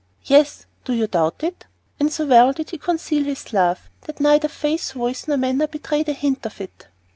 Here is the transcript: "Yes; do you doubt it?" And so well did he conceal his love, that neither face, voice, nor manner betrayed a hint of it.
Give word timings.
"Yes; 0.25 0.65
do 0.83 0.93
you 0.93 1.05
doubt 1.05 1.43
it?" 1.43 1.67
And 1.99 2.11
so 2.11 2.25
well 2.25 2.53
did 2.53 2.71
he 2.71 2.79
conceal 2.79 3.23
his 3.23 3.53
love, 3.53 3.87
that 4.07 4.19
neither 4.19 4.47
face, 4.47 4.93
voice, 4.93 5.27
nor 5.27 5.37
manner 5.37 5.67
betrayed 5.67 6.09
a 6.09 6.13
hint 6.13 6.43
of 6.43 6.59
it. 6.59 6.87